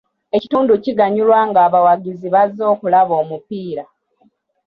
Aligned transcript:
Ekitundu 0.37 0.73
kiganyulwa 0.83 1.39
ng'abawagizi 1.49 2.27
bazze 2.33 2.63
okulaba 2.73 3.13
omupiira. 3.23 3.83